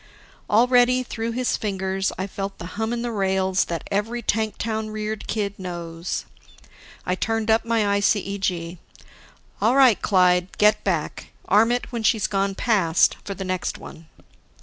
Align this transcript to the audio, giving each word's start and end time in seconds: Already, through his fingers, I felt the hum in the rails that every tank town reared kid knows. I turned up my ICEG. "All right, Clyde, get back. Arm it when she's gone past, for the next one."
Already, 0.49 1.03
through 1.03 1.33
his 1.33 1.57
fingers, 1.57 2.11
I 2.17 2.25
felt 2.25 2.57
the 2.57 2.65
hum 2.73 2.91
in 2.91 3.03
the 3.03 3.11
rails 3.11 3.65
that 3.65 3.87
every 3.91 4.23
tank 4.23 4.57
town 4.57 4.89
reared 4.89 5.27
kid 5.27 5.59
knows. 5.59 6.25
I 7.05 7.13
turned 7.13 7.51
up 7.51 7.65
my 7.65 7.81
ICEG. 7.99 8.79
"All 9.61 9.75
right, 9.75 10.01
Clyde, 10.01 10.57
get 10.57 10.83
back. 10.83 11.29
Arm 11.47 11.71
it 11.71 11.91
when 11.91 12.01
she's 12.01 12.25
gone 12.25 12.55
past, 12.55 13.15
for 13.23 13.35
the 13.35 13.45
next 13.45 13.77
one." 13.77 14.07